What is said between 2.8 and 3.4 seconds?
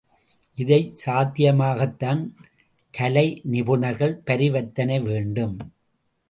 கலை